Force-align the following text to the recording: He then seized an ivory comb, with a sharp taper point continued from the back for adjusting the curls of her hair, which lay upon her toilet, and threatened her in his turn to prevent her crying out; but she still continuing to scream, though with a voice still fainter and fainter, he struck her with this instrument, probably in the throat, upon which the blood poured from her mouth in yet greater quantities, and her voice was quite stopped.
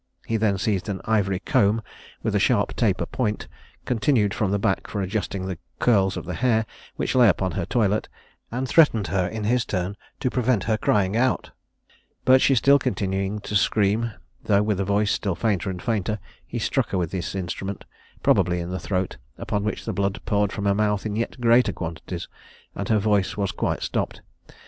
He 0.25 0.35
then 0.35 0.57
seized 0.57 0.89
an 0.89 0.99
ivory 1.05 1.37
comb, 1.39 1.83
with 2.23 2.33
a 2.33 2.39
sharp 2.39 2.75
taper 2.75 3.05
point 3.05 3.47
continued 3.85 4.33
from 4.33 4.49
the 4.49 4.57
back 4.57 4.87
for 4.87 4.99
adjusting 4.99 5.45
the 5.45 5.59
curls 5.77 6.17
of 6.17 6.25
her 6.25 6.33
hair, 6.33 6.65
which 6.95 7.13
lay 7.13 7.29
upon 7.29 7.51
her 7.51 7.67
toilet, 7.67 8.09
and 8.49 8.67
threatened 8.67 9.05
her 9.13 9.27
in 9.27 9.43
his 9.43 9.63
turn 9.63 9.95
to 10.19 10.31
prevent 10.31 10.63
her 10.63 10.75
crying 10.75 11.15
out; 11.15 11.51
but 12.25 12.41
she 12.41 12.55
still 12.55 12.79
continuing 12.79 13.41
to 13.41 13.55
scream, 13.55 14.11
though 14.43 14.63
with 14.63 14.79
a 14.79 14.85
voice 14.85 15.11
still 15.11 15.35
fainter 15.35 15.69
and 15.69 15.83
fainter, 15.83 16.17
he 16.47 16.57
struck 16.57 16.89
her 16.89 16.97
with 16.97 17.11
this 17.11 17.35
instrument, 17.35 17.85
probably 18.23 18.59
in 18.59 18.71
the 18.71 18.79
throat, 18.79 19.17
upon 19.37 19.63
which 19.63 19.85
the 19.85 19.93
blood 19.93 20.19
poured 20.25 20.51
from 20.51 20.65
her 20.65 20.73
mouth 20.73 21.05
in 21.05 21.15
yet 21.15 21.39
greater 21.39 21.71
quantities, 21.71 22.27
and 22.73 22.89
her 22.89 22.97
voice 22.97 23.37
was 23.37 23.51
quite 23.51 23.83
stopped. 23.83 24.23